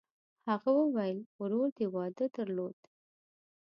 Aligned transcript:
هغه 0.49 0.69
وویل: 0.79 1.19
«ورور 1.39 1.67
دې 1.77 1.85
واده 1.95 2.25
درلود؟» 2.35 2.77